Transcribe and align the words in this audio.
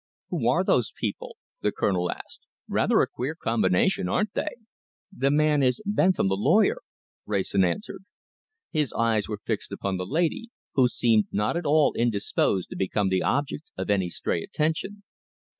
"Who 0.31 0.49
are 0.49 0.63
those 0.63 0.91
people?" 0.99 1.37
the 1.61 1.71
Colonel 1.71 2.09
asked. 2.11 2.47
"Rather 2.67 3.01
a 3.01 3.07
queer 3.07 3.35
combination, 3.35 4.09
aren't 4.09 4.33
they?" 4.33 4.55
"The 5.15 5.29
man 5.29 5.61
is 5.61 5.79
Bentham, 5.85 6.27
the 6.27 6.35
lawyer," 6.35 6.77
Wrayson 7.27 7.63
answered. 7.63 8.03
His 8.71 8.93
eyes 8.93 9.27
were 9.27 9.41
fixed 9.45 9.71
upon 9.71 9.97
the 9.97 10.07
lady, 10.07 10.49
who 10.73 10.87
seemed 10.87 11.25
not 11.31 11.55
at 11.55 11.67
all 11.67 11.93
indisposed 11.93 12.69
to 12.71 12.75
become 12.75 13.09
the 13.09 13.21
object 13.21 13.69
of 13.77 13.91
any 13.91 14.09
stray 14.09 14.41
attention. 14.41 15.03